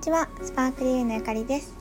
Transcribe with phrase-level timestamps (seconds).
[0.00, 1.74] ちはスパークリーのゆかりです。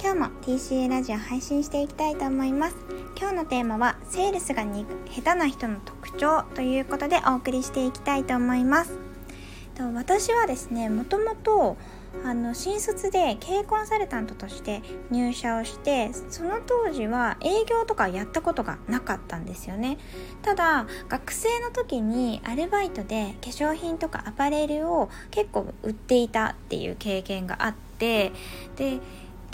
[0.00, 2.76] 今日も TCA ラジオ配信していきたいと思います。
[3.18, 8.92] 今日のテーマはセールスがに下手な人の特徴ということでお送りしていきたいと思います。
[9.92, 11.76] 私はですねもともと
[12.24, 19.98] あの新卒で経営コンサルタントとして入社をしてその当時は営業とかやったことがなかったんですよね。
[20.42, 28.32] ただ学生の時にアルバイトで化粧品とかアパレルを結構売っていたっていう経験があって
[28.76, 29.00] で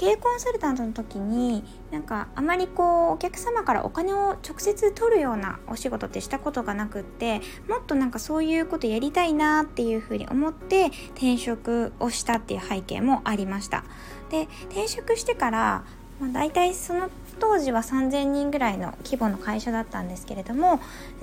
[0.00, 10.86] 経営コンサルタントの時になんかあまりこうお客様からお金を直接取るようなお仕事ってしたことがなくってもっとなんかそういうことやりたいなっていうふうに思って
[11.16, 13.84] 転職をしたっていう背景もありました。
[14.30, 15.84] で転職してから、
[16.18, 20.80] まあ、大体その当時は3000人ぐらいの規模の会社だったんですけれども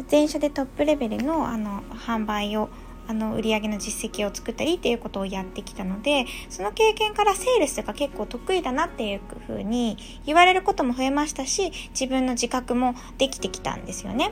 [0.07, 2.69] 全社でトップレベルのあの販売を
[3.07, 14.31] あの売り上げの実績を作ったりっていうことをやってきたのでその経験からセールスが結構得意だなっていうふうに言われることも増えましたし自分の自覚もできてきたんですよね。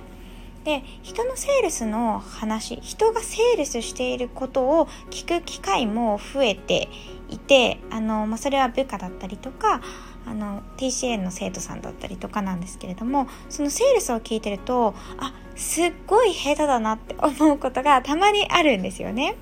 [0.65, 6.89] で人のセールスの話人がセールスしていることを聞く機会も増えて
[7.29, 9.81] いてあの、まあ、それは部下だったりとか
[10.25, 19.35] あの TCA の生徒さんだったりとかなんですけれどもそのセールスを聞いてるとあすっごい下手だなって 思うことがたまにあるんですよね。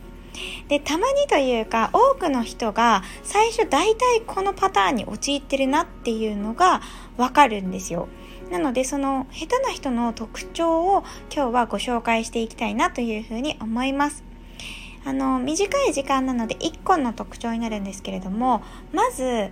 [0.67, 6.81] でたまにというか多くの人が最初大体このパターンに陥ってるなっていうのが
[7.17, 8.07] わかるんですよ。
[8.49, 11.03] なのでその下手な人の特徴を
[11.33, 14.23] 今日はご紹介していきたいなというふうに思います。
[15.05, 19.51] あの短い時間なので1個の特徴になるんですけれどもまず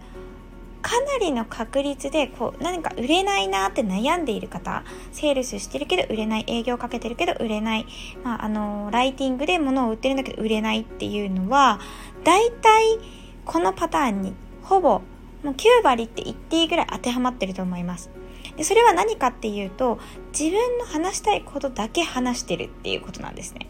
[0.82, 7.86] かなりの確率でこう何か売れないなって悩んでいる方セールスしてるけど売れない営業かけてるけど売れない、
[8.24, 11.80] まあ、あのライティングで物を売ってるんだけど売れないっていうのは
[12.24, 13.00] 大体
[13.46, 15.02] このパターンにほぼ
[15.44, 18.10] もう9割って言っていいぐらい当てはまってると思います。
[18.58, 20.00] でそれは何かっていうと
[20.38, 23.68] 自分の話したいことだけ話してるっていうことなんですね。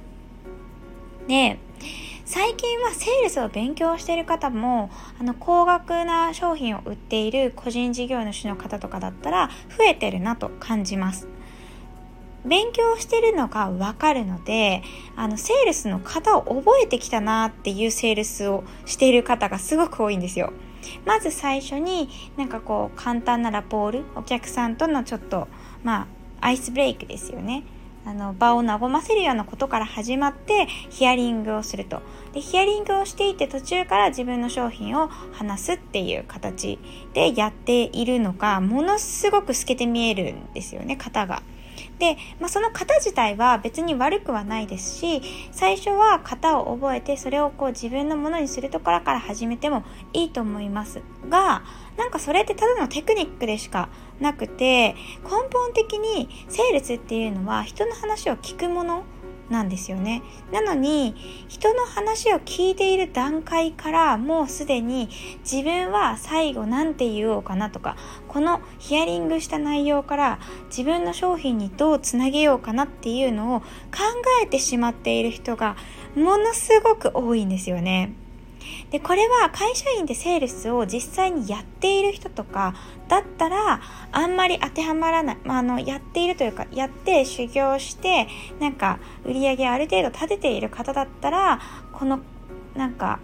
[1.28, 1.60] で
[2.26, 4.90] 最近はセールスを勉強している方も
[5.20, 11.28] あの高額な商品を売っている個人事業主の方とかだったら増えてるなと感じます。
[12.46, 14.82] 勉強してるのがわかるので、
[15.16, 20.52] あの、セールスの型を覚えてきたなっていうセールスをしている方がすごく多いんですよ。
[21.06, 25.48] まず最初になんかこう簡単なラポール、お客さんとのちょっと、
[25.84, 26.08] ま
[26.42, 27.64] あ、アイスブレイクですよね。
[28.06, 32.02] あの場を和ませるようなことから始まってヒアリングをすると
[32.34, 36.80] でヒアリングをしていて途中から自分の商品を話すっていう形
[37.14, 41.44] でやっているのがものすごく透けて見えるんですよね型が。
[42.02, 51.62] で、まあ、その型自体は別に悪くはないですし最初は型を覚えてそれをこう自分のものにするところから始めてもいいと思いますが
[51.98, 59.04] なんかそれってただのテクニックでしかなくて根本的にセールスっていうのは人の話を聞くもの
[59.52, 60.24] なんですよね。
[60.52, 61.16] なのに
[61.48, 65.10] 人の話を聞いている段階からもうすでに
[65.44, 67.98] 自分は最後何て言おうかなとか
[68.28, 73.68] このヒアリングした内容から自分の商品にどうつなげようかなっていうのを考
[74.42, 75.76] えてしまっている人が
[76.16, 78.21] ものすごく多いんですよね。
[78.92, 82.74] でこれは会社員でセールスを実際にやっている人とか
[83.08, 88.28] だったらあんまり当てはまらない、まあ、あのやっているというかやって修行して
[88.60, 91.60] なんか売り上げある程度立てている方だったら
[91.94, 92.20] この
[92.76, 93.20] なんか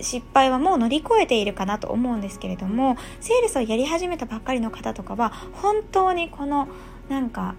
[0.00, 6.68] 失敗はもう乗り越えているかなと思うんですけれどもセールスをやり始めたばっかりの方とかは本当にこの
[7.08, 7.54] なんか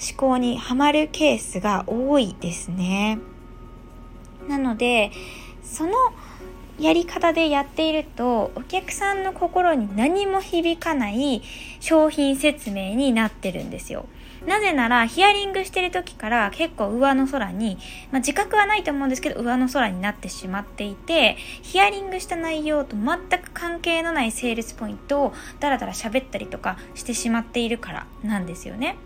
[0.00, 3.18] 思考にはまるケースが多いですね。
[4.48, 5.12] なので
[5.62, 5.92] その
[6.78, 11.42] やり方でやっているとお客さんの心に何も響かない
[11.80, 14.06] 商品説明になってるんですよ。
[14.46, 17.78] なぜならヒアリングしてる時から結構上の空に、
[18.10, 28.96] まあ、自覚はないと思うんですけど上の空になってしまっていてヒアリングした内容と全く関係のないセールスポイントをダラダラ喋ったりとかしてしまっているからなんですよね。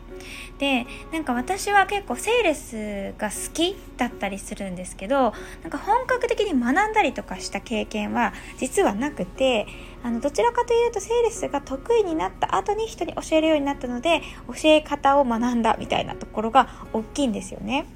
[0.58, 5.32] でなんか私は結構セールスが好きだったりするんですけど
[5.62, 9.66] なんか本格的に学んだりとかした経験は実はなくて
[10.02, 17.86] あのどちらかというとセールスが得意になった後に人に教えるようになったので教え方を学んだみたいなところが大きいんですよね。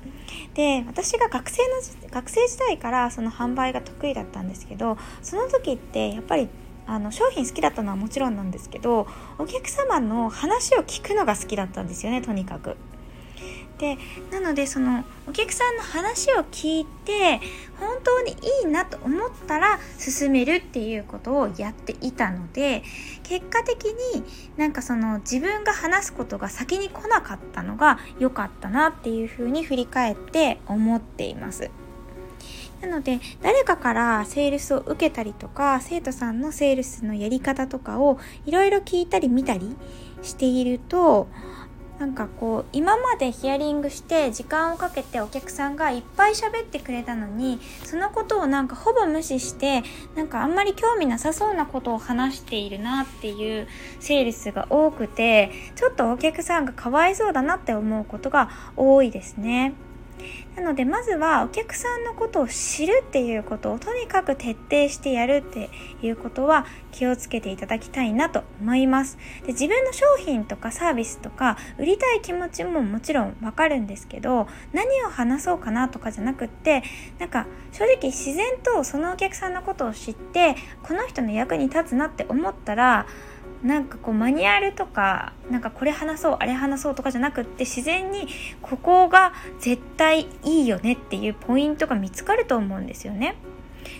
[0.54, 6.48] で私が学生の学生時代からその販売が得意だったんですけどその時ってやっぱり
[6.86, 9.06] あの商品好きだったのはもちろんなんですけど
[9.38, 12.76] お客様の話を聞くのが好きだったんですよねとにかく。
[13.80, 13.96] で
[14.30, 17.40] なのでそのお客さんの話を聞いて
[17.78, 22.82] 本当にいいなと思ったら進めるっていうことをやっていたので
[23.22, 24.22] 結果的に
[24.58, 31.70] なんかその自分が話すことが先に来なかったのが良かったなっていうふうに振り返って思っています。
[32.80, 39.76] なので誰かからセールスを受けたりとか生徒さんのセールスのやり方とかをいろいろ聞いたり見たり
[40.22, 41.28] していると
[42.00, 49.82] なんかこう今までヒアリングして時間をかけてお客さんがいっぱい喋ってくれたのにそのことをなんかほぼ無視して
[50.16, 53.68] なんかあんまり興味なさそうなことを話しているなっていう
[54.00, 58.48] セールスが多くてちょっとお客さんがかわいそうだなって思うことが
[58.78, 59.74] 多いですね。
[60.56, 65.70] なのでまずはお客さんのことを知るっていうことをとにかく徹底してやるって
[66.02, 69.16] いうことは気をつけていただきたいなと思います。
[69.46, 76.82] で自分の商品とかサービスとか売りたい気持ちももちろんわかるんですけど何を話そうかなとかじゃなくって
[77.18, 83.06] なんか正直自然とそのお客さんのことを知ってこの人の役に立つなって思ったら
[83.62, 88.26] なんかこうマニュアルとかなんかこれ話そうあれ話そうとかじゃなくって自然に
[88.62, 93.36] ここが絶対いいよねっていうポイントが見つかると思うんですよね。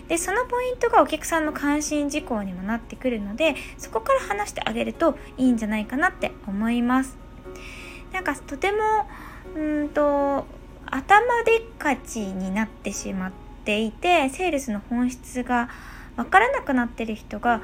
[0.07, 7.17] でそのポイントがお客さんの関心事項にもなってくるのでそこから話してあげるといいんじゃないかなって思います。
[8.13, 8.77] なんかとても
[9.55, 10.45] うんと
[10.85, 13.31] 頭でっかちになってしまっ
[13.63, 15.69] ていてセールスの本質が
[16.15, 17.61] 分からなくなってる人が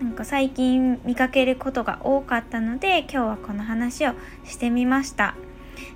[0.00, 4.14] なんか最近見かけることが多かったので今日はこの話を
[4.44, 5.34] してみました。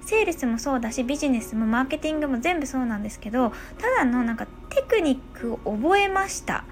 [0.02, 6.64] セールスもそうだしビジネスもマーケティングも全部そうなんですけどただのなんかテクニックを覚えました。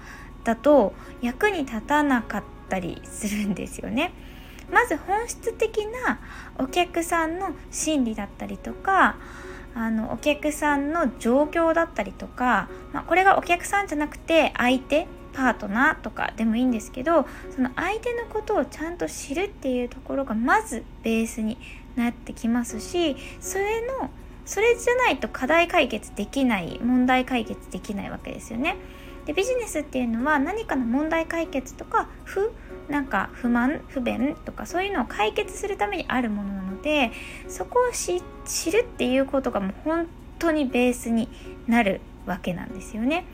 [0.43, 4.13] だと役に立たなかったりするんですよね。
[4.71, 6.19] まず本質的な
[6.59, 9.17] お客さんの心理だったりとか
[9.75, 21.57] あのお客さんの状況だったりとか、まあ、これがお客さんじゃなくて相手パートナーとかでもいいんですけどその相手のことをちゃんと知るっていうところがまずベースに
[21.95, 24.09] なってきますしそれの
[24.45, 28.75] それじゃないと課題解決できない問題解決できないわけですよね。
[29.25, 32.51] でビジネスっていうのは何かの問題解決とか不
[32.89, 37.11] なんか不満不便とかそういうのを解決するためにあるものなので
[37.47, 40.07] そこを知るっていうことがもう本
[40.39, 41.29] 当にベースに
[41.67, 43.25] なるわけなんですよね。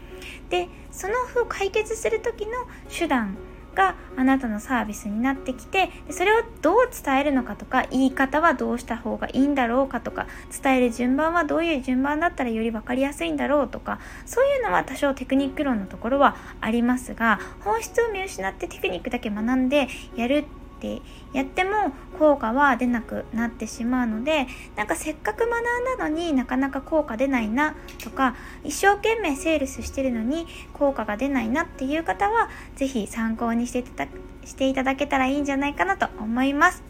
[0.50, 2.52] でその負を解決する時の
[2.90, 3.38] 手段
[3.76, 10.28] があなたのサービスになってきてそれをどう伝えるのかとか言い方はどうした方がいいんだろうかとか
[10.62, 20.46] 伝える順番はどういう順番だったらより分かりやすいんだろうとかそういうのは多少テクニック論のところはありますが本質を見失ってテクニックだけ学んでやる
[20.80, 21.02] って
[21.34, 24.48] やっても効果は出なくなってしまうので
[24.78, 34.12] なんかせっかく学んだのになかなか効果出ないなとか一生懸命セールスしてるのに効果が出ないなっていう方は是非参考にしていただ
[34.46, 36.82] していただけたらいいんじゃないかなと思います。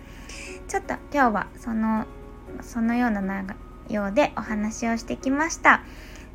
[0.67, 2.05] ちょっと今日はその
[2.61, 3.43] そのような内
[3.89, 5.81] 容でお話をしてきました。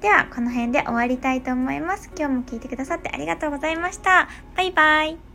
[0.01, 2.11] ではこの辺で終わりたいと思います。
[2.19, 4.29] 今日も聞いてくださってありがとうございました。
[4.56, 5.33] バイバイ。